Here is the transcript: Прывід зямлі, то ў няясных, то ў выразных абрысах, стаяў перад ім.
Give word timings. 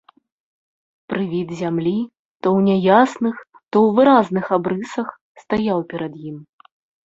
Прывід 1.11 1.47
зямлі, 1.59 1.93
то 2.41 2.47
ў 2.61 2.67
няясных, 2.69 3.35
то 3.71 3.75
ў 3.91 4.01
выразных 4.01 4.45
абрысах, 4.61 5.07
стаяў 5.47 5.79
перад 5.97 6.13
ім. 6.33 6.37